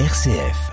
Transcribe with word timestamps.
RCF. 0.00 0.72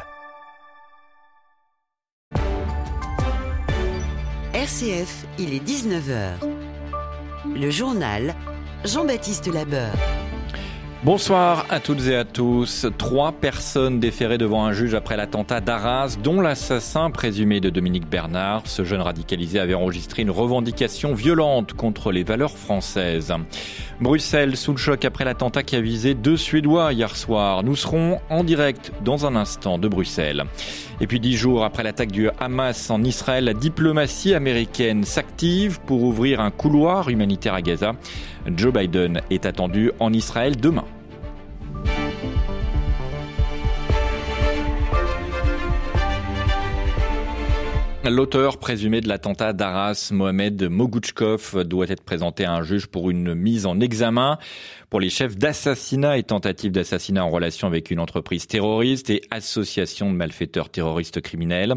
RCF, 4.55 5.25
il 5.37 5.53
est 5.53 5.63
19h. 5.63 6.39
Le 7.55 7.69
journal 7.69 8.33
Jean-Baptiste 8.83 9.45
Labeur. 9.45 9.93
Bonsoir 11.03 11.65
à 11.71 11.79
toutes 11.79 12.05
et 12.05 12.15
à 12.15 12.25
tous. 12.25 12.85
Trois 12.99 13.31
personnes 13.31 13.99
déférées 13.99 14.37
devant 14.37 14.65
un 14.65 14.71
juge 14.71 14.93
après 14.93 15.17
l'attentat 15.17 15.59
d'Arras, 15.59 16.15
dont 16.21 16.41
l'assassin 16.41 17.09
présumé 17.09 17.59
de 17.59 17.71
Dominique 17.71 18.07
Bernard. 18.07 18.61
Ce 18.65 18.83
jeune 18.83 19.01
radicalisé 19.01 19.59
avait 19.59 19.73
enregistré 19.73 20.21
une 20.21 20.29
revendication 20.29 21.15
violente 21.15 21.73
contre 21.73 22.11
les 22.11 22.21
valeurs 22.21 22.55
françaises. 22.55 23.33
Bruxelles 23.99 24.55
sous 24.55 24.73
le 24.73 24.77
choc 24.77 25.03
après 25.03 25.25
l'attentat 25.25 25.63
qui 25.63 25.75
a 25.75 25.81
visé 25.81 26.13
deux 26.13 26.37
Suédois 26.37 26.93
hier 26.93 27.15
soir. 27.15 27.63
Nous 27.63 27.75
serons 27.75 28.19
en 28.29 28.43
direct 28.43 28.91
dans 29.03 29.25
un 29.25 29.35
instant 29.35 29.79
de 29.79 29.87
Bruxelles. 29.87 30.43
Et 30.99 31.07
puis 31.07 31.19
dix 31.19 31.35
jours 31.35 31.65
après 31.65 31.81
l'attaque 31.81 32.11
du 32.11 32.29
Hamas 32.39 32.91
en 32.91 33.03
Israël, 33.03 33.45
la 33.45 33.55
diplomatie 33.55 34.35
américaine 34.35 35.03
s'active 35.03 35.79
pour 35.81 36.03
ouvrir 36.03 36.41
un 36.41 36.51
couloir 36.51 37.09
humanitaire 37.09 37.55
à 37.55 37.63
Gaza. 37.63 37.93
Joe 38.55 38.71
Biden 38.71 39.21
est 39.31 39.47
attendu 39.47 39.91
en 39.99 40.13
Israël 40.13 40.57
demain. 40.57 40.85
L'auteur 48.03 48.57
présumé 48.57 48.99
de 48.99 49.07
l'attentat 49.07 49.53
d'Arras, 49.53 50.09
Mohamed 50.11 50.63
Mogouchkov, 50.63 51.63
doit 51.65 51.85
être 51.87 52.01
présenté 52.01 52.45
à 52.45 52.53
un 52.53 52.63
juge 52.63 52.87
pour 52.87 53.11
une 53.11 53.35
mise 53.35 53.67
en 53.67 53.79
examen 53.79 54.39
pour 54.91 54.99
les 54.99 55.09
chefs 55.09 55.37
d'assassinat 55.37 56.17
et 56.17 56.23
tentatives 56.23 56.73
d'assassinat 56.73 57.23
en 57.23 57.29
relation 57.29 57.67
avec 57.67 57.91
une 57.91 57.99
entreprise 57.99 58.45
terroriste 58.45 59.09
et 59.09 59.21
association 59.31 60.11
de 60.11 60.17
malfaiteurs 60.17 60.69
terroristes 60.69 61.21
criminels. 61.21 61.75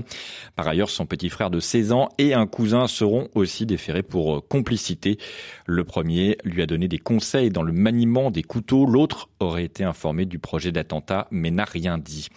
Par 0.57 0.67
ailleurs, 0.67 0.91
son 0.91 1.07
petit 1.07 1.29
frère 1.29 1.49
de 1.49 1.61
16 1.61 1.93
ans 1.93 2.09
et 2.19 2.35
un 2.35 2.47
cousin 2.47 2.89
seront 2.89 3.29
aussi 3.37 3.67
déférés 3.67 4.03
pour 4.03 4.37
euh, 4.37 4.41
complicité. 4.41 5.19
Le 5.67 5.85
premier 5.85 6.39
lui 6.43 6.61
a 6.61 6.67
donné 6.67 6.89
des 6.89 6.99
conseils 6.99 7.51
dans 7.51 7.63
le 7.63 7.73
maniement 7.73 8.33
des 8.33 8.43
couteaux, 8.43 8.85
l'autre 8.85 9.29
aurait 9.39 9.65
été 9.65 9.85
informé 9.85 10.25
du 10.25 10.41
projet 10.41 10.73
d'attentat 10.73 11.29
mais 11.31 11.53
n'a 11.53 11.65
rien 11.65 11.99
dit. 11.99 12.29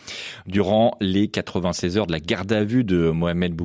Durant 0.46 0.96
les 1.02 1.28
96 1.28 1.98
heures 1.98 2.08
de 2.08 2.12
la 2.12 2.20
garde 2.20 2.52
à 2.52 2.64
vue 2.64 2.84
de 2.84 3.10
Mohamed 3.10 3.56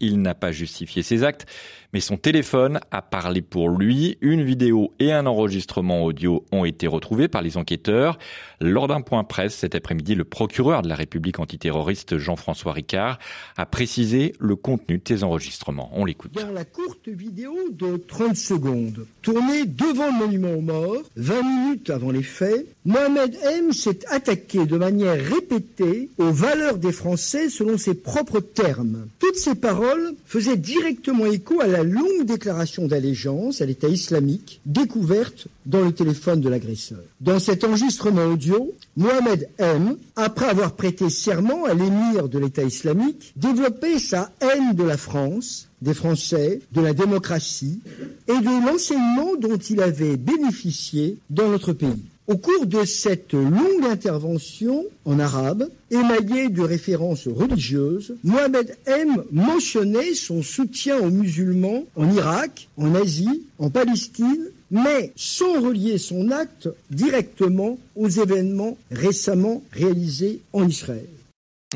Il 0.00 0.20
n'a 0.20 0.34
pas 0.34 0.52
justifié 0.52 1.02
ses 1.02 1.24
actes, 1.24 1.46
mais 1.92 2.00
son 2.00 2.16
téléphone 2.16 2.80
a 2.90 3.02
parlé 3.02 3.42
pour 3.42 3.70
lui. 3.70 4.18
Une 4.20 4.42
vidéo 4.42 4.92
et 4.98 5.12
un 5.12 5.26
enregistrement 5.26 6.04
audio 6.04 6.44
ont 6.52 6.64
été 6.64 6.86
retrouvés 6.86 7.28
par 7.28 7.42
les 7.42 7.56
enquêteurs. 7.56 8.18
Lors 8.60 8.88
d'un 8.88 9.00
point 9.00 9.24
presse 9.24 9.54
cet 9.54 9.74
après-midi, 9.74 10.14
le 10.14 10.24
procureur 10.24 10.82
de 10.82 10.88
la 10.88 10.96
République 10.96 11.38
antiterroriste 11.38 12.18
Jean-François 12.18 12.72
Ricard 12.72 13.18
a 13.56 13.66
précisé 13.66 14.32
le 14.38 14.56
contenu 14.56 14.98
de 14.98 15.04
ces 15.06 15.24
enregistrements. 15.24 15.90
On 15.94 16.04
l'écoute. 16.04 16.32
Dans 16.34 16.50
la 16.50 16.64
courte 16.64 17.08
vidéo 17.08 17.54
de 17.70 17.96
30 17.96 18.36
secondes, 18.36 19.06
tournée 19.22 19.64
devant 19.64 20.06
le 20.06 20.18
monument 20.18 20.54
aux 20.54 20.60
morts, 20.60 21.02
20 21.16 21.42
minutes 21.42 21.90
avant 21.90 22.10
les 22.10 22.22
faits, 22.22 22.66
Mohamed 22.84 23.36
M 23.44 23.72
s'est 23.72 24.00
attaqué 24.10 24.66
de 24.66 24.76
manière 24.76 25.14
répétée 25.14 26.10
aux 26.18 26.32
valeurs 26.32 26.78
des 26.78 26.92
Français 26.92 27.48
selon 27.48 27.78
ses 27.78 27.94
propres 27.94 28.40
termes. 28.40 29.06
Toutes 29.18 29.36
ces 29.36 29.54
paroles 29.54 30.14
faisaient 30.24 30.56
directement 30.56 31.26
écho 31.26 31.60
à 31.60 31.66
la 31.66 31.77
longue 31.82 32.24
déclaration 32.24 32.86
d'allégeance 32.86 33.60
à 33.60 33.66
l'État 33.66 33.88
islamique 33.88 34.60
découverte 34.66 35.48
dans 35.66 35.82
le 35.82 35.92
téléphone 35.92 36.40
de 36.40 36.48
l'agresseur. 36.48 37.00
Dans 37.20 37.38
cet 37.38 37.64
enregistrement 37.64 38.26
audio, 38.26 38.72
Mohamed 38.96 39.48
M, 39.58 39.96
après 40.16 40.46
avoir 40.46 40.72
prêté 40.72 41.10
serment 41.10 41.64
à 41.64 41.74
l'émir 41.74 42.28
de 42.28 42.38
l'État 42.38 42.62
islamique, 42.62 43.32
développait 43.36 43.98
sa 43.98 44.30
haine 44.40 44.74
de 44.74 44.84
la 44.84 44.96
France, 44.96 45.68
des 45.82 45.94
Français, 45.94 46.60
de 46.72 46.80
la 46.80 46.92
démocratie 46.92 47.80
et 48.26 48.38
de 48.38 48.66
l'enseignement 48.66 49.36
dont 49.38 49.56
il 49.56 49.80
avait 49.80 50.16
bénéficié 50.16 51.18
dans 51.30 51.48
notre 51.48 51.72
pays. 51.72 52.04
Au 52.28 52.36
cours 52.36 52.66
de 52.66 52.84
cette 52.84 53.32
longue 53.32 53.84
intervention 53.88 54.84
en 55.06 55.18
arabe, 55.18 55.70
émaillée 55.90 56.50
de 56.50 56.60
références 56.60 57.26
religieuses, 57.26 58.16
Mohamed 58.22 58.76
M 58.84 59.24
mentionnait 59.32 60.12
son 60.12 60.42
soutien 60.42 60.98
aux 60.98 61.10
musulmans 61.10 61.84
en 61.96 62.14
Irak, 62.14 62.68
en 62.76 62.94
Asie, 62.94 63.44
en 63.58 63.70
Palestine, 63.70 64.44
mais 64.70 65.10
sans 65.16 65.62
relier 65.62 65.96
son 65.96 66.30
acte 66.30 66.68
directement 66.90 67.78
aux 67.96 68.10
événements 68.10 68.76
récemment 68.90 69.62
réalisés 69.72 70.40
en 70.52 70.68
Israël. 70.68 71.08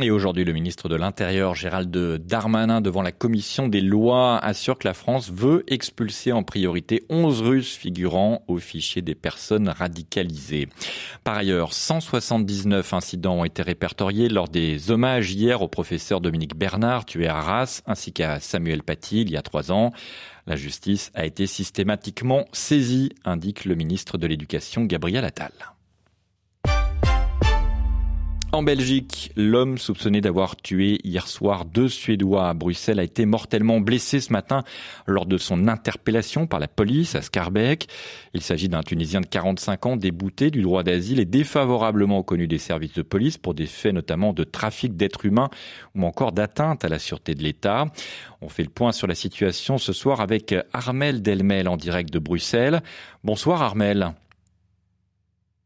Et 0.01 0.11
aujourd'hui, 0.11 0.45
le 0.45 0.55
ministre 0.55 0.89
de 0.89 0.97
l'Intérieur, 0.97 1.55
Gérald 1.55 1.95
Darmanin, 1.95 2.81
devant 2.81 3.03
la 3.03 3.13
commission 3.13 3.69
des 3.69 3.83
lois, 3.83 4.39
assure 4.39 4.79
que 4.79 4.89
la 4.89 4.95
France 4.95 5.31
veut 5.31 5.65
expulser 5.71 6.33
en 6.33 6.43
priorité 6.43 7.05
11 7.11 7.43
Russes 7.43 7.77
figurant 7.77 8.43
au 8.49 8.57
fichier 8.57 9.03
des 9.03 9.15
personnes 9.15 9.69
radicalisées. 9.69 10.71
Par 11.25 11.37
ailleurs, 11.37 11.75
179 11.75 12.95
incidents 12.95 13.41
ont 13.41 13.45
été 13.45 13.61
répertoriés 13.61 14.31
lors 14.31 14.49
des 14.49 14.91
hommages 14.91 15.33
hier 15.33 15.61
au 15.61 15.69
professeur 15.69 16.23
Dominique 16.23 16.57
Bernard, 16.57 17.05
tué 17.05 17.27
à 17.27 17.37
Arras, 17.37 17.83
ainsi 17.85 18.15
qu'à 18.15 18.41
Samuel 18.41 18.83
Paty 18.83 19.21
il 19.21 19.31
y 19.31 19.37
a 19.37 19.43
trois 19.43 19.73
ans. 19.73 19.93
La 20.47 20.57
justice 20.57 21.11
a 21.13 21.27
été 21.27 21.47
systématiquement 21.47 22.47
saisie, 22.53 23.11
indique 23.27 23.67
le 23.67 23.75
ministre 23.75 24.17
de 24.17 24.27
l'Éducation, 24.27 24.87
Gabriel 24.87 25.27
Attal. 25.27 25.53
En 28.55 28.63
Belgique, 28.63 29.33
l'homme 29.35 29.79
soupçonné 29.79 30.21
d'avoir 30.21 30.57
tué 30.57 30.99
hier 31.05 31.27
soir 31.27 31.65
deux 31.65 31.89
Suédois 31.89 32.51
à 32.51 32.53
Bruxelles 32.53 33.01
a 33.01 33.03
été 33.03 33.25
mortellement 33.25 33.81
blessé 33.81 34.21
ce 34.21 34.31
matin 34.31 34.63
lors 35.07 35.25
de 35.25 35.39
son 35.39 35.69
interpellation 35.69 36.47
par 36.47 36.61
la 36.61 36.69
police 36.69 37.15
à 37.15 37.23
Scarbeck. 37.23 37.89
Il 38.35 38.43
s'agit 38.43 38.69
d'un 38.69 38.83
Tunisien 38.83 39.23
de 39.23 39.27
45 39.27 39.87
ans 39.87 39.97
débouté 39.97 40.51
du 40.51 40.61
droit 40.61 40.83
d'asile 40.83 41.19
et 41.19 41.25
défavorablement 41.25 42.23
connu 42.23 42.47
des 42.47 42.59
services 42.59 42.93
de 42.93 43.01
police 43.01 43.39
pour 43.39 43.55
des 43.55 43.65
faits 43.65 43.95
notamment 43.95 44.35
de 44.35 44.45
trafic 44.45 44.99
d'êtres 44.99 45.25
humains 45.25 45.49
ou 45.95 46.05
encore 46.05 46.33
d'atteinte 46.33 46.85
à 46.85 46.91
la 46.91 46.99
sûreté 46.99 47.35
de 47.35 47.43
l'État. 47.43 47.87
On 48.43 48.51
fait 48.51 48.65
le 48.65 48.69
point 48.69 48.93
sur 48.93 49.07
la 49.07 49.15
situation 49.15 49.79
ce 49.79 49.95
soir 49.95 50.21
avec 50.21 50.55
Armel 50.75 51.23
Delmel 51.23 51.69
en 51.69 51.79
direct 51.79 52.12
de 52.12 52.19
Bruxelles. 52.19 52.83
Bonsoir 53.25 53.62
Armel. 53.62 54.12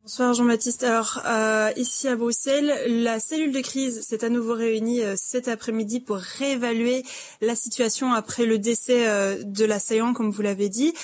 Bonsoir 0.07 0.35
Jean-Baptiste. 0.35 0.85
Alors 0.85 1.21
euh, 1.27 1.73
ici 1.75 2.07
à 2.07 2.15
Bruxelles, 2.15 2.73
la 2.87 3.19
cellule 3.19 3.51
de 3.51 3.59
crise 3.59 4.03
s'est 4.03 4.25
à 4.25 4.29
nouveau 4.29 4.55
réunie 4.55 5.03
euh, 5.03 5.15
cet 5.17 5.49
après-midi 5.49 5.99
pour 5.99 6.19
réévaluer 6.19 7.03
la 7.41 7.57
situation 7.57 8.13
après 8.13 8.47
le 8.47 8.61
décès 8.61 9.09
euh, 9.09 9.43
de 9.43 9.65
l'assaillant, 9.65 10.13
comme 10.13 10.31
vous 10.31 10.43
l'avez 10.43 10.69
dit. 10.69 10.95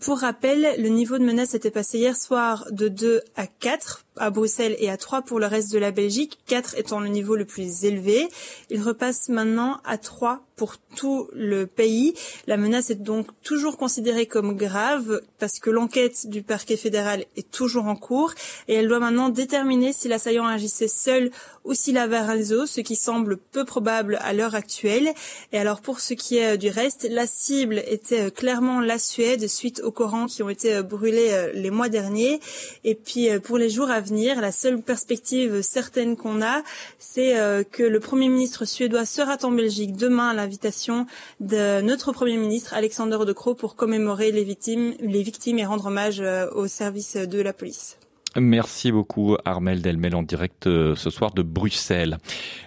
Pour 0.00 0.18
rappel, 0.18 0.66
le 0.78 0.88
niveau 0.88 1.16
de 1.16 1.22
menace 1.22 1.54
était 1.54 1.70
passé 1.70 1.98
hier 1.98 2.16
soir 2.16 2.66
de 2.72 2.88
2 2.88 3.22
à 3.36 3.46
4 3.46 4.04
à 4.20 4.30
Bruxelles 4.30 4.76
et 4.78 4.90
à 4.90 4.96
3 4.96 5.22
pour 5.22 5.40
le 5.40 5.46
reste 5.46 5.72
de 5.72 5.78
la 5.78 5.90
Belgique, 5.90 6.38
4 6.46 6.76
étant 6.78 7.00
le 7.00 7.08
niveau 7.08 7.34
le 7.34 7.44
plus 7.44 7.84
élevé. 7.84 8.28
Il 8.70 8.82
repasse 8.82 9.28
maintenant 9.28 9.80
à 9.84 9.98
3 9.98 10.42
pour 10.56 10.76
tout 10.94 11.28
le 11.32 11.66
pays. 11.66 12.12
La 12.46 12.58
menace 12.58 12.90
est 12.90 13.02
donc 13.02 13.28
toujours 13.42 13.78
considérée 13.78 14.26
comme 14.26 14.54
grave 14.54 15.22
parce 15.38 15.58
que 15.58 15.70
l'enquête 15.70 16.28
du 16.28 16.42
parquet 16.42 16.76
fédéral 16.76 17.24
est 17.38 17.50
toujours 17.50 17.86
en 17.86 17.96
cours 17.96 18.34
et 18.68 18.74
elle 18.74 18.88
doit 18.88 18.98
maintenant 18.98 19.30
déterminer 19.30 19.94
si 19.94 20.06
l'assaillant 20.06 20.44
agissait 20.44 20.86
seul 20.86 21.30
ou 21.64 21.72
s'il 21.72 21.96
avait 21.96 22.18
un 22.18 22.26
réseau, 22.26 22.66
ce 22.66 22.82
qui 22.82 22.94
semble 22.94 23.38
peu 23.38 23.64
probable 23.64 24.18
à 24.20 24.34
l'heure 24.34 24.54
actuelle. 24.54 25.14
Et 25.52 25.58
alors 25.58 25.80
pour 25.80 26.00
ce 26.00 26.12
qui 26.12 26.36
est 26.36 26.58
du 26.58 26.68
reste, 26.68 27.06
la 27.10 27.26
cible 27.26 27.82
était 27.86 28.30
clairement 28.30 28.80
la 28.80 28.98
Suède 28.98 29.48
suite 29.48 29.80
aux 29.82 29.92
Corans 29.92 30.26
qui 30.26 30.42
ont 30.42 30.50
été 30.50 30.82
brûlés 30.82 31.52
les 31.54 31.70
mois 31.70 31.88
derniers. 31.88 32.38
Et 32.84 32.94
puis 32.94 33.28
pour 33.44 33.56
les 33.56 33.70
jours 33.70 33.90
à 33.90 34.00
venir, 34.00 34.09
la 34.10 34.52
seule 34.52 34.82
perspective 34.82 35.62
certaine 35.62 36.16
qu'on 36.16 36.42
a, 36.42 36.62
c'est 36.98 37.34
que 37.70 37.82
le 37.82 38.00
Premier 38.00 38.28
ministre 38.28 38.64
suédois 38.64 39.04
sera 39.04 39.36
en 39.42 39.50
Belgique 39.50 39.96
demain 39.96 40.30
à 40.30 40.34
l'invitation 40.34 41.06
de 41.40 41.80
notre 41.80 42.12
Premier 42.12 42.36
ministre 42.36 42.74
Alexander 42.74 43.18
De 43.26 43.32
Croo 43.32 43.54
pour 43.54 43.76
commémorer 43.76 44.32
les 44.32 44.44
victimes, 44.44 44.94
les 45.00 45.22
victimes 45.22 45.58
et 45.58 45.64
rendre 45.64 45.86
hommage 45.86 46.22
au 46.54 46.66
service 46.66 47.16
de 47.16 47.40
la 47.40 47.52
police. 47.52 47.99
Merci 48.36 48.92
beaucoup 48.92 49.36
Armel 49.44 49.82
Delmel 49.82 50.14
en 50.14 50.22
direct 50.22 50.68
euh, 50.68 50.94
ce 50.94 51.10
soir 51.10 51.32
de 51.32 51.42
Bruxelles. 51.42 52.18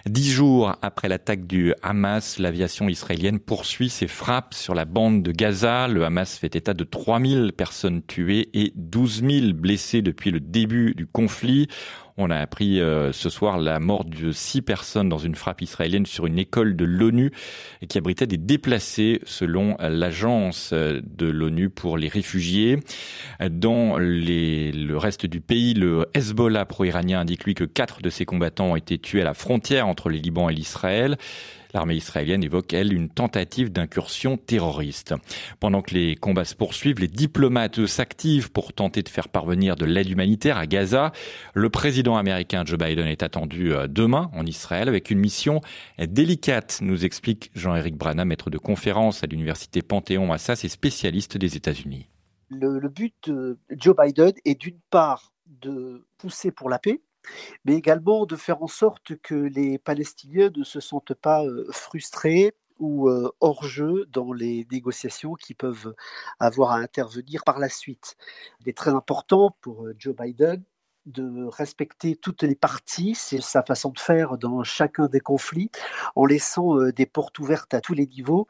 Dix 0.04 0.30
jours 0.30 0.76
après 0.82 1.08
l'attaque 1.08 1.46
du 1.46 1.72
Hamas, 1.82 2.38
l'aviation 2.38 2.86
israélienne 2.86 3.38
poursuit 3.38 3.88
ses 3.88 4.06
frappes 4.06 4.52
sur 4.52 4.74
la 4.74 4.84
bande 4.84 5.22
de 5.22 5.32
Gaza. 5.32 5.88
Le 5.88 6.04
Hamas 6.04 6.36
fait 6.36 6.54
état 6.54 6.74
de 6.74 6.84
3000 6.84 7.54
personnes 7.56 8.02
tuées 8.02 8.50
et 8.52 8.74
12 8.76 9.22
000 9.22 9.52
blessés 9.54 10.02
depuis 10.02 10.30
le 10.30 10.40
début 10.40 10.94
du 10.94 11.06
conflit. 11.06 11.68
On 12.16 12.30
a 12.30 12.36
appris 12.36 12.80
euh, 12.80 13.10
ce 13.10 13.28
soir 13.28 13.58
la 13.58 13.80
mort 13.80 14.04
de 14.04 14.30
six 14.30 14.62
personnes 14.62 15.08
dans 15.08 15.18
une 15.18 15.34
frappe 15.34 15.62
israélienne 15.62 16.06
sur 16.06 16.26
une 16.26 16.38
école 16.38 16.76
de 16.76 16.84
l'ONU 16.84 17.32
qui 17.88 17.98
abritait 17.98 18.28
des 18.28 18.36
déplacés 18.36 19.20
selon 19.24 19.76
l'agence 19.80 20.72
de 20.72 21.26
l'ONU 21.26 21.70
pour 21.70 21.98
les 21.98 22.08
réfugiés. 22.08 22.78
Dans 23.50 23.96
le 23.98 24.96
reste 24.96 25.26
du 25.26 25.40
pays, 25.40 25.74
le 25.74 26.06
Hezbollah 26.14 26.64
pro-iranien 26.66 27.20
indique 27.20 27.44
lui 27.44 27.54
que 27.54 27.64
quatre 27.64 28.00
de 28.00 28.10
ses 28.10 28.24
combattants 28.24 28.72
ont 28.72 28.76
été 28.76 28.98
tués 28.98 29.22
à 29.22 29.24
la 29.24 29.34
frontière 29.34 29.88
entre 29.88 30.08
le 30.08 30.16
Liban 30.16 30.48
et 30.48 30.54
l'Israël. 30.54 31.16
L'armée 31.74 31.96
israélienne 31.96 32.44
évoque, 32.44 32.72
elle, 32.72 32.92
une 32.92 33.08
tentative 33.08 33.72
d'incursion 33.72 34.36
terroriste. 34.36 35.14
Pendant 35.58 35.82
que 35.82 35.92
les 35.92 36.14
combats 36.14 36.44
se 36.44 36.54
poursuivent, 36.54 37.00
les 37.00 37.08
diplomates 37.08 37.86
s'activent 37.86 38.52
pour 38.52 38.72
tenter 38.72 39.02
de 39.02 39.08
faire 39.08 39.28
parvenir 39.28 39.74
de 39.74 39.84
l'aide 39.84 40.08
humanitaire 40.08 40.56
à 40.56 40.66
Gaza. 40.68 41.10
Le 41.52 41.68
président 41.70 42.16
américain 42.16 42.62
Joe 42.64 42.78
Biden 42.78 43.08
est 43.08 43.24
attendu 43.24 43.72
euh, 43.72 43.88
demain 43.88 44.30
en 44.34 44.46
Israël 44.46 44.88
avec 44.88 45.10
une 45.10 45.18
mission 45.18 45.60
délicate, 45.98 46.78
nous 46.80 47.04
explique 47.04 47.50
Jean-Éric 47.56 47.96
Brana, 47.96 48.24
maître 48.24 48.50
de 48.50 48.58
conférence 48.58 49.24
à 49.24 49.26
l'université 49.26 49.82
Panthéon-Assas 49.82 50.64
et 50.64 50.68
spécialiste 50.68 51.36
des 51.36 51.56
États-Unis. 51.56 52.08
Le, 52.50 52.78
le 52.78 52.88
but 52.88 53.14
de 53.26 53.58
Joe 53.70 53.96
Biden 53.96 54.32
est 54.44 54.60
d'une 54.60 54.78
part 54.90 55.32
de 55.46 56.06
pousser 56.18 56.52
pour 56.52 56.70
la 56.70 56.78
paix, 56.78 57.00
mais 57.64 57.74
également 57.74 58.26
de 58.26 58.36
faire 58.36 58.62
en 58.62 58.68
sorte 58.68 59.16
que 59.16 59.34
les 59.34 59.78
Palestiniens 59.78 60.50
ne 60.56 60.64
se 60.64 60.80
sentent 60.80 61.14
pas 61.14 61.44
euh, 61.44 61.66
frustrés 61.70 62.54
ou 62.78 63.08
euh, 63.08 63.30
hors 63.40 63.64
jeu 63.64 64.06
dans 64.10 64.32
les 64.32 64.66
négociations 64.70 65.34
qui 65.34 65.54
peuvent 65.54 65.94
avoir 66.40 66.72
à 66.72 66.78
intervenir 66.78 67.44
par 67.44 67.58
la 67.58 67.68
suite. 67.68 68.16
Il 68.60 68.68
est 68.68 68.76
très 68.76 68.90
important 68.90 69.56
pour 69.60 69.86
euh, 69.86 69.94
Joe 69.98 70.14
Biden 70.16 70.62
de 71.06 71.44
respecter 71.46 72.16
toutes 72.16 72.42
les 72.42 72.54
parties, 72.54 73.14
c'est 73.14 73.40
sa 73.40 73.62
façon 73.62 73.90
de 73.90 73.98
faire 73.98 74.38
dans 74.38 74.62
chacun 74.64 75.06
des 75.06 75.20
conflits, 75.20 75.70
en 76.16 76.24
laissant 76.24 76.78
euh, 76.78 76.92
des 76.92 77.06
portes 77.06 77.38
ouvertes 77.38 77.74
à 77.74 77.80
tous 77.80 77.94
les 77.94 78.06
niveaux. 78.06 78.46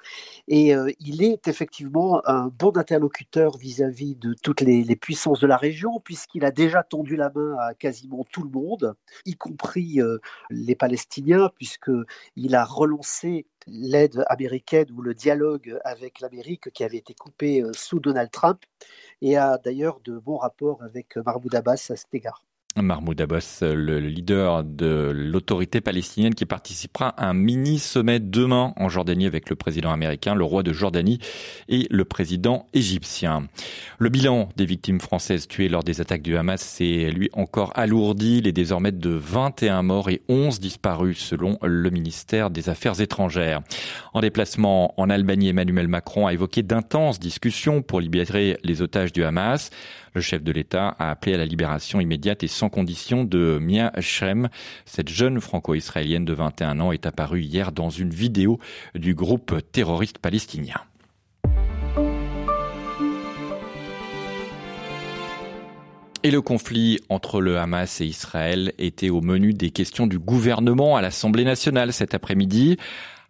Et 0.49 0.75
euh, 0.75 0.91
il 1.01 1.23
est 1.23 1.49
effectivement 1.49 2.23
un 2.29 2.49
bon 2.49 2.77
interlocuteur 2.77 3.57
vis-à-vis 3.57 4.15
de 4.17 4.35
toutes 4.43 4.61
les, 4.61 4.85
puissances 4.97 5.41
de 5.41 5.47
la 5.47 5.57
région, 5.57 6.01
puisqu'il 6.01 6.45
a 6.45 6.51
déjà 6.51 6.83
tendu 6.83 7.17
la 7.17 7.31
main 7.35 7.57
à 7.59 7.75
quasiment 7.75 8.25
tout 8.31 8.45
le 8.45 8.51
monde, 8.51 8.95
y 9.27 9.35
compris 9.35 10.01
euh, 10.01 10.19
les 10.51 10.77
Palestiniens, 10.77 11.51
puisqu'il 11.57 12.55
a 12.55 12.65
relancé 12.65 13.47
l'aide 13.67 14.25
américaine 14.29 14.91
ou 14.93 15.03
le 15.03 15.15
dialogue 15.15 15.79
avec 15.85 16.21
l'Amérique 16.21 16.71
qui 16.71 16.85
avait 16.85 16.99
été 16.99 17.15
coupé 17.15 17.63
sous 17.73 18.01
Donald 18.01 18.31
Trump 18.31 18.63
et 19.23 19.37
a 19.37 19.59
d'ailleurs 19.59 20.01
de 20.01 20.19
bons 20.19 20.39
rapports 20.39 20.83
avec 20.83 21.17
Mahmoud 21.17 21.55
Abbas 21.55 21.87
à 21.91 21.97
cet 21.97 22.13
égard. 22.13 22.45
Mahmoud 22.77 23.21
Abbas, 23.21 23.61
le 23.63 24.01
leader 24.01 24.65
de 24.65 25.13
l'autorité 25.15 25.81
palestinienne 25.81 26.35
qui 26.35 26.45
participera 26.45 27.09
à 27.09 27.29
un 27.29 27.35
mini 27.35 27.79
sommet 27.79 28.19
demain 28.19 28.73
en 28.77 28.89
Jordanie 28.89 29.27
avec 29.27 29.49
le 29.49 29.57
président 29.57 29.93
américain, 29.93 30.35
le 30.35 30.45
roi 30.45 30.63
de 30.63 30.73
Jordanie 30.73 31.21
et 31.69 31.87
le 31.91 32.05
président 32.05 32.67
égyptien. 32.75 33.49
Le 33.99 34.09
bilan 34.09 34.49
des 34.57 34.67
victimes 34.67 35.01
françaises 35.01 35.47
tuées 35.47 35.69
lors 35.69 35.85
des 35.85 36.01
attaques 36.01 36.23
du 36.23 36.37
Hamas 36.37 36.61
s'est 36.61 37.11
lui 37.11 37.31
encore 37.33 37.73
alourdi. 37.77 38.39
Il 38.39 38.49
est 38.49 38.53
désormais 38.53 38.93
de 38.93 39.11
21 39.11 39.83
morts 39.83 40.11
et 40.11 40.23
11 40.29 40.59
disparus 40.59 41.19
selon 41.19 41.59
le 41.63 41.91
ministère 41.91 42.51
des 42.51 42.69
Affaires 42.69 43.01
étrangères. 43.01 43.63
En 44.15 44.21
déplacement 44.21 45.01
en 45.01 45.11
Albanie, 45.11 45.49
Emmanuel 45.49 45.89
Macron 45.89 46.27
a 46.27 46.33
évoqué 46.33 46.63
d'intenses 46.63 47.21
discussions 47.21 47.83
pour 47.83 48.01
libérer 48.01 48.59
les 48.65 48.83
otages 48.83 49.13
du 49.13 49.25
Hamas. 49.25 49.71
Le 50.15 50.21
chef 50.21 50.45
de 50.45 50.53
l'État 50.53 50.95
a 51.01 51.11
appelé 51.11 51.35
à 51.35 51.39
la 51.39 51.45
libération 51.45 52.01
immédiate 52.01 52.45
et 52.45 52.49
sans 52.49 52.69
condition 52.69 53.25
de 53.25 53.59
Mia 53.61 53.91
Shrem. 53.99 54.49
Cette 54.85 55.09
jeune 55.09 55.41
franco-israélienne 55.41 56.25
de 56.25 56.33
21 56.33 56.79
ans 56.79 56.93
est 56.93 57.05
apparue 57.05 57.43
hier 57.43 57.73
dans 57.73 57.91
une 57.91 58.11
vidéo 58.11 58.61
du 58.95 59.17
groupe 59.17 59.57
terroriste 59.73 60.19
palestinien. 60.19 60.81
Et 66.23 66.31
le 66.31 66.41
conflit 66.41 67.01
entre 67.09 67.41
le 67.41 67.59
Hamas 67.59 68.01
et 68.01 68.07
Israël 68.07 68.73
était 68.79 69.11
au 69.11 69.21
menu 69.21 69.53
des 69.53 69.71
questions 69.71 70.07
du 70.07 70.21
gouvernement 70.21 70.97
à 70.97 71.03
l'Assemblée 71.03 71.45
nationale 71.45 71.93
cet 71.93 72.15
après-midi 72.15 72.77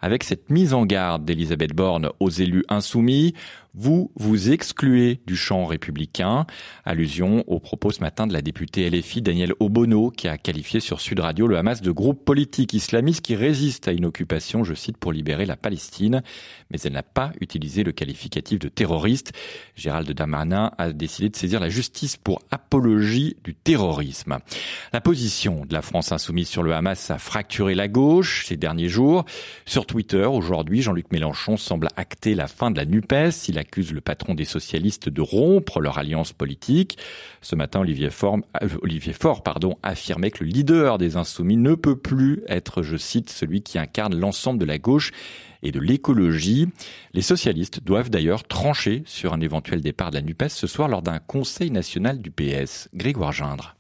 avec 0.05 0.23
cette 0.23 0.51
mise 0.51 0.75
en 0.75 0.85
garde 0.85 1.25
d'Elisabeth 1.25 1.73
Borne 1.73 2.11
aux 2.21 2.29
élus 2.29 2.63
insoumis. 2.69 3.33
Vous 3.77 4.13
vous 4.15 4.53
excluez 4.53 5.21
du 5.27 5.35
champ 5.35 5.67
républicain. 5.67 6.47
Allusion 6.85 7.43
au 7.49 7.59
propos 7.59 7.91
ce 7.91 7.99
matin 7.99 8.29
de 8.29 8.33
la 8.33 8.41
députée 8.41 8.89
LFI 8.89 9.21
Danielle 9.21 9.53
Obono 9.59 10.13
qui 10.13 10.29
a 10.29 10.39
qualifié 10.39 10.79
sur 10.79 11.01
Sud 11.01 11.19
Radio 11.19 11.49
le 11.49 11.59
Hamas 11.59 11.83
de 11.83 11.91
groupe 11.91 12.25
politique 12.25 12.73
islamiste 12.73 13.23
qui 13.23 13.35
résiste 13.35 13.89
à 13.89 13.93
une 13.93 14.05
occupation, 14.05 14.63
je 14.63 14.75
cite, 14.75 14.97
pour 14.97 15.11
libérer 15.11 15.45
la 15.45 15.57
Palestine. 15.57 16.23
Mais 16.71 16.79
elle 16.85 16.93
n'a 16.93 17.03
pas 17.03 17.33
utilisé 17.41 17.83
le 17.83 17.91
qualificatif 17.91 18.61
de 18.61 18.69
terroriste. 18.69 19.33
Gérald 19.75 20.09
Darmanin 20.09 20.71
a 20.79 20.93
décidé 20.93 21.29
de 21.29 21.35
saisir 21.35 21.59
la 21.59 21.69
justice 21.69 22.17
pour 22.17 22.43
apologie 22.53 23.39
du 23.43 23.57
terrorisme. 23.57 24.39
La 24.93 25.01
position 25.01 25.65
de 25.65 25.75
la 25.75 25.83
France 25.83 26.13
insoumise 26.13 26.47
sur 26.47 26.63
le 26.63 26.75
Hamas 26.75 27.11
a 27.11 27.19
fracturé 27.19 27.75
la 27.75 27.89
gauche 27.89 28.47
ces 28.47 28.57
derniers 28.57 28.89
jours. 28.89 29.25
Sur 29.67 29.85
Twitter, 29.85 30.27
aujourd'hui, 30.27 30.81
Jean-Luc 30.81 31.11
Mélenchon 31.11 31.57
semble 31.57 31.89
acter 31.97 32.37
la 32.37 32.47
fin 32.47 32.71
de 32.71 32.77
la 32.77 32.85
NUPES. 32.85 33.49
Il 33.49 33.59
accuse 33.65 33.93
le 33.93 34.01
patron 34.01 34.35
des 34.35 34.45
socialistes 34.45 35.09
de 35.09 35.21
rompre 35.23 35.81
leur 35.81 35.99
alliance 35.99 36.33
politique. 36.33 36.99
Ce 37.41 37.57
matin, 37.57 37.81
Olivier 37.81 38.11
Faure, 38.11 38.39
euh, 38.63 39.13
Faure 39.13 39.43
affirmait 39.83 40.31
que 40.31 40.45
le 40.45 40.51
leader 40.51 40.99
des 40.99 41.17
Insoumis 41.17 41.57
ne 41.57 41.75
peut 41.75 41.97
plus 41.97 42.43
être, 42.47 42.83
je 42.83 42.97
cite, 42.97 43.31
celui 43.31 43.63
qui 43.63 43.79
incarne 43.79 44.15
l'ensemble 44.15 44.59
de 44.59 44.67
la 44.67 44.79
gauche 44.79 45.13
et 45.63 45.73
de 45.73 45.81
l'écologie. 45.81 46.69
Les 47.15 47.23
socialistes 47.23 47.83
doivent 47.83 48.11
d'ailleurs 48.11 48.45
trancher 48.45 49.03
sur 49.07 49.33
un 49.33 49.41
éventuel 49.41 49.81
départ 49.81 50.11
de 50.11 50.17
la 50.17 50.23
NUPES 50.23 50.51
ce 50.51 50.67
soir 50.67 50.89
lors 50.89 51.03
d'un 51.03 51.19
conseil 51.19 51.71
national 51.71 52.21
du 52.21 52.31
PS. 52.31 52.91
Grégoire 52.95 53.33
Gindre. 53.33 53.75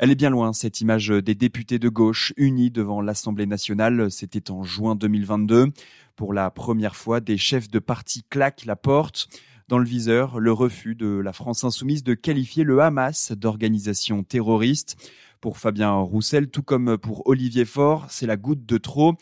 Elle 0.00 0.12
est 0.12 0.14
bien 0.14 0.30
loin, 0.30 0.52
cette 0.52 0.80
image 0.80 1.08
des 1.08 1.34
députés 1.34 1.80
de 1.80 1.88
gauche 1.88 2.32
unis 2.36 2.70
devant 2.70 3.00
l'Assemblée 3.00 3.46
nationale. 3.46 4.12
C'était 4.12 4.52
en 4.52 4.62
juin 4.62 4.94
2022. 4.94 5.72
Pour 6.14 6.32
la 6.32 6.52
première 6.52 6.94
fois, 6.94 7.18
des 7.18 7.36
chefs 7.36 7.68
de 7.68 7.80
parti 7.80 8.22
claquent 8.30 8.64
la 8.64 8.76
porte. 8.76 9.28
Dans 9.66 9.78
le 9.78 9.84
viseur, 9.84 10.38
le 10.38 10.52
refus 10.52 10.94
de 10.94 11.08
la 11.08 11.32
France 11.32 11.64
insoumise 11.64 12.04
de 12.04 12.14
qualifier 12.14 12.62
le 12.62 12.80
Hamas 12.80 13.32
d'organisation 13.32 14.22
terroriste. 14.22 15.10
Pour 15.40 15.58
Fabien 15.58 15.92
Roussel, 15.94 16.48
tout 16.48 16.62
comme 16.62 16.96
pour 16.96 17.26
Olivier 17.26 17.64
Faure, 17.64 18.06
c'est 18.08 18.26
la 18.26 18.36
goutte 18.36 18.64
de 18.64 18.78
trop. 18.78 19.16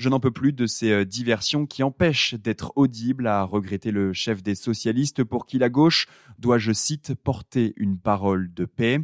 Je 0.00 0.08
n'en 0.08 0.18
peux 0.18 0.30
plus 0.30 0.54
de 0.54 0.66
ces 0.66 0.92
euh, 0.92 1.04
diversions 1.04 1.66
qui 1.66 1.82
empêchent 1.82 2.32
d'être 2.32 2.72
audible, 2.74 3.26
à 3.26 3.42
regretter 3.42 3.90
le 3.90 4.14
chef 4.14 4.42
des 4.42 4.54
socialistes 4.54 5.24
pour 5.24 5.44
qui 5.44 5.58
la 5.58 5.68
gauche 5.68 6.06
doit, 6.38 6.56
je 6.56 6.72
cite, 6.72 7.14
porter 7.14 7.74
une 7.76 7.98
parole 7.98 8.50
de 8.54 8.64
paix. 8.64 9.00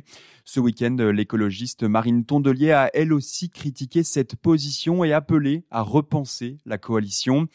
Ce 0.47 0.59
week-end, 0.59 0.97
l'écologiste 1.13 1.83
Marine 1.83 2.25
Tondelier 2.25 2.73
a 2.73 2.91
elle 2.95 3.13
aussi 3.13 3.51
critiqué 3.51 4.05
cette 4.05 4.37
position 4.37 5.05
et 5.05 5.13
appelé 5.13 5.67
à 5.71 5.83
repenser 5.83 6.57
la 6.65 6.79
coalition. 6.79 7.47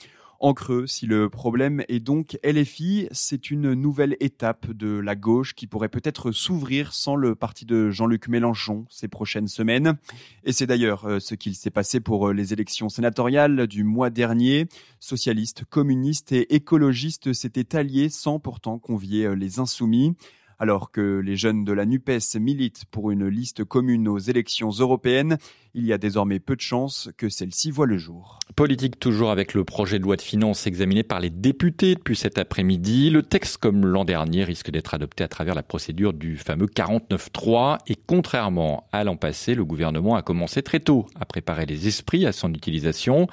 En 0.43 0.55
creux, 0.55 0.87
si 0.87 1.05
le 1.05 1.29
problème 1.29 1.83
est 1.87 1.99
donc 1.99 2.39
LFI, 2.43 3.07
c'est 3.11 3.51
une 3.51 3.75
nouvelle 3.75 4.17
étape 4.19 4.71
de 4.71 4.97
la 4.97 5.15
gauche 5.15 5.53
qui 5.53 5.67
pourrait 5.67 5.87
peut-être 5.87 6.31
s'ouvrir 6.31 6.93
sans 6.93 7.15
le 7.15 7.35
parti 7.35 7.63
de 7.63 7.91
Jean-Luc 7.91 8.27
Mélenchon 8.27 8.87
ces 8.89 9.07
prochaines 9.07 9.47
semaines. 9.47 9.99
Et 10.43 10.51
c'est 10.51 10.65
d'ailleurs 10.65 11.05
euh, 11.05 11.19
ce 11.19 11.35
qu'il 11.35 11.53
s'est 11.53 11.69
passé 11.69 11.99
pour 11.99 12.29
euh, 12.29 12.33
les 12.33 12.53
élections 12.53 12.89
sénatoriales 12.89 13.67
du 13.67 13.83
mois 13.83 14.09
dernier. 14.09 14.65
Socialistes, 14.99 15.63
communistes 15.63 16.31
et 16.31 16.55
écologistes 16.55 17.33
s'étaient 17.33 17.75
alliés 17.75 18.09
sans 18.09 18.39
pourtant 18.39 18.79
convier 18.79 19.27
euh, 19.27 19.35
les 19.35 19.59
insoumis. 19.59 20.15
Alors 20.57 20.89
que 20.89 21.19
les 21.23 21.35
jeunes 21.35 21.63
de 21.65 21.71
la 21.71 21.85
NUPES 21.85 22.39
militent 22.39 22.85
pour 22.89 23.11
une 23.11 23.27
liste 23.27 23.63
commune 23.63 24.07
aux 24.07 24.17
élections 24.17 24.69
européennes, 24.69 25.37
il 25.75 25.85
y 25.85 25.93
a 25.93 25.99
désormais 25.99 26.39
peu 26.39 26.55
de 26.55 26.61
chances 26.61 27.09
que 27.17 27.29
celle-ci 27.29 27.69
voit 27.69 27.87
le 27.87 27.99
jour. 27.99 28.39
Politique 28.55 28.99
toujours 28.99 29.31
avec 29.31 29.53
le 29.53 29.63
projet 29.63 29.97
de 29.97 30.03
loi 30.03 30.17
de 30.17 30.21
finances 30.21 30.67
examiné 30.67 31.03
par 31.03 31.21
les 31.21 31.29
députés 31.29 31.95
depuis 31.95 32.17
cet 32.17 32.37
après-midi. 32.37 33.09
Le 33.09 33.23
texte, 33.23 33.57
comme 33.57 33.85
l'an 33.85 34.03
dernier, 34.03 34.43
risque 34.43 34.71
d'être 34.71 34.93
adopté 34.93 35.23
à 35.23 35.29
travers 35.29 35.55
la 35.55 35.63
procédure 35.63 36.11
du 36.11 36.35
fameux 36.35 36.65
49.3 36.65 37.77
et 37.87 37.95
contrairement 37.95 38.87
à 38.91 39.05
l'an 39.05 39.15
passé, 39.15 39.55
le 39.55 39.63
gouvernement 39.63 40.15
a 40.15 40.21
commencé 40.21 40.61
très 40.63 40.81
tôt 40.81 41.05
à 41.19 41.25
préparer 41.25 41.65
les 41.65 41.87
esprits 41.87 42.25
à 42.25 42.33
son 42.33 42.53
utilisation. 42.53 43.27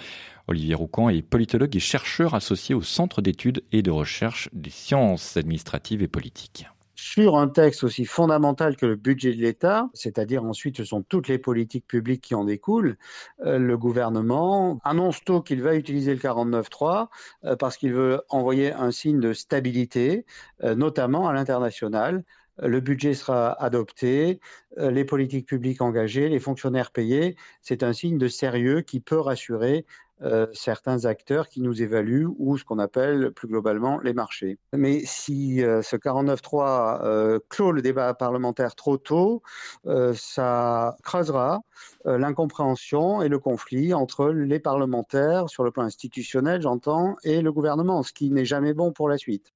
Olivier 0.46 0.74
Roucan 0.74 1.08
est 1.08 1.22
politologue 1.22 1.74
et 1.74 1.80
chercheur 1.80 2.34
associé 2.34 2.74
au 2.74 2.82
Centre 2.82 3.20
d'études 3.20 3.64
et 3.72 3.82
de 3.82 3.90
recherche 3.90 4.48
des 4.52 4.70
sciences 4.70 5.36
administratives 5.36 6.02
et 6.02 6.08
politiques 6.08 6.66
sur 6.98 7.36
un 7.36 7.46
texte 7.46 7.84
aussi 7.84 8.04
fondamental 8.04 8.76
que 8.76 8.84
le 8.84 8.96
budget 8.96 9.32
de 9.32 9.40
l'État, 9.40 9.88
c'est-à-dire 9.94 10.42
ensuite 10.44 10.78
ce 10.78 10.84
sont 10.84 11.04
toutes 11.04 11.28
les 11.28 11.38
politiques 11.38 11.86
publiques 11.86 12.22
qui 12.22 12.34
en 12.34 12.42
découlent, 12.42 12.96
euh, 13.46 13.56
le 13.56 13.78
gouvernement 13.78 14.80
annonce 14.82 15.22
tôt 15.22 15.40
qu'il 15.40 15.62
va 15.62 15.76
utiliser 15.76 16.12
le 16.12 16.18
49.3 16.18 17.06
euh, 17.44 17.54
parce 17.54 17.76
qu'il 17.76 17.92
veut 17.92 18.20
envoyer 18.30 18.72
un 18.72 18.90
signe 18.90 19.20
de 19.20 19.32
stabilité, 19.32 20.26
euh, 20.64 20.74
notamment 20.74 21.28
à 21.28 21.32
l'international, 21.32 22.24
le 22.60 22.80
budget 22.80 23.14
sera 23.14 23.52
adopté, 23.62 24.40
les 24.76 25.04
politiques 25.04 25.46
publiques 25.46 25.80
engagées, 25.80 26.28
les 26.28 26.40
fonctionnaires 26.40 26.90
payés. 26.90 27.36
C'est 27.62 27.84
un 27.84 27.92
signe 27.92 28.18
de 28.18 28.26
sérieux 28.26 28.80
qui 28.80 28.98
peut 28.98 29.20
rassurer 29.20 29.86
euh, 30.22 30.46
certains 30.52 31.04
acteurs 31.04 31.48
qui 31.48 31.60
nous 31.60 31.82
évaluent 31.82 32.28
ou 32.38 32.58
ce 32.58 32.64
qu'on 32.64 32.78
appelle 32.78 33.30
plus 33.32 33.48
globalement 33.48 34.00
les 34.00 34.12
marchés. 34.12 34.58
Mais 34.72 35.00
si 35.04 35.62
euh, 35.62 35.82
ce 35.82 35.96
49.3 35.96 37.04
euh, 37.04 37.38
clôt 37.48 37.72
le 37.72 37.82
débat 37.82 38.12
parlementaire 38.14 38.74
trop 38.74 38.96
tôt, 38.96 39.42
ça 40.14 40.96
creusera 41.02 41.60
l'incompréhension 42.04 43.22
et 43.22 43.28
le 43.28 43.38
conflit 43.38 43.94
entre 43.94 44.28
les 44.30 44.58
parlementaires, 44.58 45.48
sur 45.48 45.64
le 45.64 45.70
plan 45.70 45.84
institutionnel 45.84 46.62
j'entends, 46.62 47.16
et 47.24 47.40
le 47.40 47.52
gouvernement, 47.52 48.02
ce 48.02 48.12
qui 48.12 48.30
n'est 48.30 48.44
jamais 48.44 48.74
bon 48.74 48.92
pour 48.92 49.08
la 49.08 49.18
suite. 49.18 49.52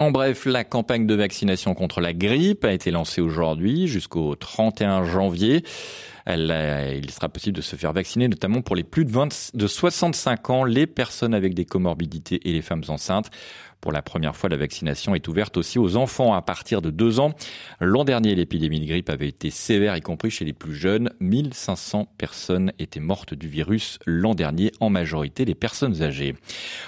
En 0.00 0.12
bref, 0.12 0.44
la 0.44 0.62
campagne 0.62 1.08
de 1.08 1.14
vaccination 1.16 1.74
contre 1.74 2.00
la 2.00 2.12
grippe 2.12 2.64
a 2.64 2.72
été 2.72 2.92
lancée 2.92 3.20
aujourd'hui 3.20 3.88
jusqu'au 3.88 4.36
31 4.36 5.02
janvier. 5.02 5.64
il 6.28 7.10
sera 7.10 7.28
possible 7.28 7.56
de 7.56 7.62
se 7.62 7.74
faire 7.74 7.92
vacciner, 7.92 8.28
notamment 8.28 8.62
pour 8.62 8.76
les 8.76 8.84
plus 8.84 9.04
de, 9.04 9.10
20, 9.10 9.50
de 9.54 9.66
65 9.66 10.50
ans, 10.50 10.62
les 10.62 10.86
personnes 10.86 11.34
avec 11.34 11.52
des 11.52 11.64
comorbidités 11.64 12.40
et 12.48 12.52
les 12.52 12.62
femmes 12.62 12.84
enceintes. 12.86 13.28
Pour 13.80 13.92
la 13.92 14.02
première 14.02 14.34
fois, 14.34 14.48
la 14.48 14.56
vaccination 14.56 15.14
est 15.14 15.28
ouverte 15.28 15.56
aussi 15.56 15.78
aux 15.78 15.96
enfants 15.96 16.34
à 16.34 16.42
partir 16.42 16.82
de 16.82 16.90
2 16.90 17.20
ans. 17.20 17.32
L'an 17.80 18.04
dernier, 18.04 18.34
l'épidémie 18.34 18.80
de 18.80 18.86
grippe 18.86 19.08
avait 19.08 19.28
été 19.28 19.50
sévère, 19.50 19.96
y 19.96 20.00
compris 20.00 20.30
chez 20.30 20.44
les 20.44 20.52
plus 20.52 20.74
jeunes. 20.74 21.10
1500 21.20 22.08
personnes 22.18 22.72
étaient 22.80 22.98
mortes 22.98 23.34
du 23.34 23.46
virus 23.46 23.98
l'an 24.04 24.34
dernier, 24.34 24.72
en 24.80 24.90
majorité 24.90 25.44
les 25.44 25.54
personnes 25.54 26.02
âgées. 26.02 26.34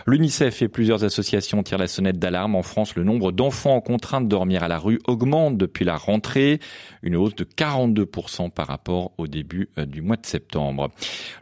L'UNICEF 0.06 0.62
et 0.62 0.68
plusieurs 0.68 1.04
associations 1.04 1.62
tirent 1.62 1.78
la 1.78 1.86
sonnette 1.86 2.18
d'alarme. 2.18 2.56
En 2.56 2.62
France, 2.62 2.96
le 2.96 3.04
nombre 3.04 3.30
d'enfants 3.30 3.80
contraints 3.80 4.20
de 4.20 4.26
dormir 4.28 4.64
à 4.64 4.68
la 4.68 4.78
rue 4.78 4.98
augmente 5.06 5.56
depuis 5.56 5.84
la 5.84 5.96
rentrée, 5.96 6.58
une 7.02 7.16
hausse 7.16 7.34
de 7.34 7.44
42% 7.44 8.50
par 8.50 8.66
rapport 8.66 9.12
au 9.18 9.26
début 9.26 9.68
euh, 9.78 9.86
du 9.86 10.02
mois 10.02 10.16
de 10.16 10.26
septembre. 10.26 10.90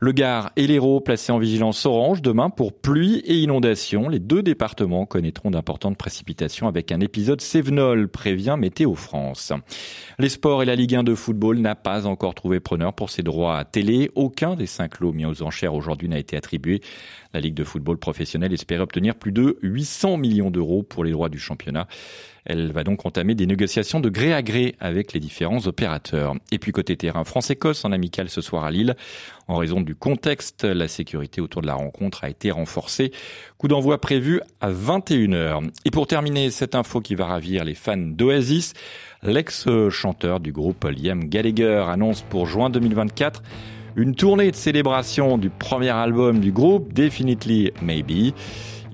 Le 0.00 0.12
Gard 0.12 0.50
et 0.57 0.67
l'Hérault 0.67 1.00
placés 1.00 1.33
en 1.33 1.38
vigilance 1.38 1.87
orange 1.87 2.23
demain 2.23 2.50
pour 2.50 2.73
pluie 2.78 3.23
et 3.25 3.38
inondations. 3.38 4.09
Les 4.09 4.19
deux 4.19 4.43
départements 4.43 5.07
d'importantes 5.45 5.97
précipitations 5.97 6.68
avec 6.68 6.92
un 6.92 7.00
épisode 7.00 7.40
Sévenol, 7.40 8.09
prévient 8.09 8.57
Météo 8.59 8.95
France. 8.95 9.52
Les 10.18 10.28
sports 10.28 10.62
et 10.62 10.66
la 10.66 10.75
Ligue 10.75 10.97
1 10.97 11.04
de 11.04 11.14
football 11.14 11.59
n'a 11.59 11.75
pas 11.75 12.07
encore 12.07 12.35
trouvé 12.35 12.61
preneur 12.61 12.92
pour 12.92 13.11
ses 13.11 13.23
droits 13.23 13.57
à 13.57 13.64
télé. 13.64 14.11
Aucun 14.16 14.57
des 14.57 14.66
cinq 14.66 15.00
lots 15.00 15.12
mis 15.12 15.25
aux 15.25 15.42
enchères 15.42 15.75
aujourd'hui 15.75 16.09
n'a 16.09 16.18
été 16.18 16.37
attribué. 16.37 16.80
La 17.33 17.40
Ligue 17.40 17.54
de 17.54 17.64
football 17.64 17.99
professionnel 17.99 18.52
espérait 18.52 18.83
obtenir 18.83 19.14
plus 19.14 19.33
de 19.33 19.59
800 19.62 20.16
millions 20.16 20.50
d'euros 20.50 20.83
pour 20.83 21.04
les 21.04 21.12
droits 21.12 21.28
du 21.28 21.38
championnat. 21.38 21.87
Elle 22.45 22.73
va 22.73 22.85
donc 22.85 23.04
entamer 23.07 23.35
des 23.35 23.47
négociations 23.47 24.00
de 24.00 24.09
gré 24.09 24.33
à 24.33 24.42
gré 24.42 24.75
avec 24.80 25.12
les 25.12 25.21
différents 25.21 25.66
opérateurs. 25.66 26.35
Et 26.50 26.59
puis 26.59 26.73
côté 26.73 26.97
terrain, 26.97 27.25
France-Écosse 27.25 27.85
en 27.85 27.92
amical 27.92 28.28
ce 28.28 28.40
soir 28.40 28.64
à 28.64 28.71
Lille. 28.71 28.97
En 29.47 29.57
raison 29.57 29.80
du 29.80 29.95
contexte, 29.95 30.64
la 30.64 30.88
sécurité 30.88 31.40
autour 31.40 31.62
de 31.62 31.66
la 31.66 31.75
rencontre 31.75 32.25
a 32.25 32.30
été 32.30 32.50
renforcée. 32.50 33.12
Coup 33.57 33.68
d'envoi 33.68 34.00
prévu 34.00 34.40
à 34.61 34.71
21h. 34.71 35.71
Et 35.85 35.90
pour 35.90 36.07
terminer 36.07 36.50
cette 36.50 36.75
info 36.75 37.00
qui 37.00 37.14
va 37.14 37.26
ravir 37.26 37.64
les 37.64 37.75
fans 37.75 37.97
d'Oasis, 37.97 38.75
l'ex-chanteur 39.23 40.40
du 40.40 40.52
groupe 40.52 40.85
Liam 40.85 41.25
Gallagher 41.25 41.85
annonce 41.88 42.23
pour 42.23 42.47
juin 42.47 42.71
2024 42.71 43.42
une 43.97 44.14
tournée 44.14 44.52
de 44.52 44.57
célébration 44.57 45.38
du 45.38 45.50
premier 45.50 45.90
album 45.90 46.38
du 46.38 46.52
groupe, 46.52 46.92
Definitely 46.92 47.73
Maybe. 47.83 48.33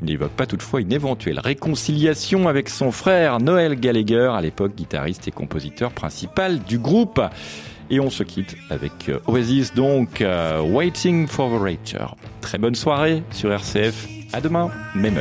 Il 0.00 0.06
n'évoque 0.06 0.32
pas 0.32 0.46
toutefois 0.46 0.80
une 0.80 0.92
éventuelle 0.92 1.40
réconciliation 1.40 2.48
avec 2.48 2.68
son 2.68 2.90
frère 2.90 3.40
Noël 3.40 3.78
Gallagher, 3.78 4.30
à 4.34 4.40
l'époque 4.40 4.74
guitariste 4.74 5.28
et 5.28 5.30
compositeur 5.30 5.92
principal 5.92 6.60
du 6.60 6.78
groupe. 6.78 7.20
Et 7.90 8.00
on 8.00 8.10
se 8.10 8.22
quitte 8.22 8.56
avec 8.70 9.08
euh, 9.08 9.18
Oasis, 9.26 9.74
donc 9.74 10.20
euh, 10.20 10.60
Waiting 10.60 11.26
for 11.26 11.50
the 11.50 11.60
Ranger. 11.60 12.14
Très 12.40 12.58
bonne 12.58 12.74
soirée 12.74 13.22
sur 13.30 13.52
RCF. 13.52 14.08
À 14.32 14.40
demain, 14.40 14.70
même. 14.94 15.20